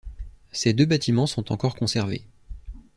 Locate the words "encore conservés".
1.51-2.25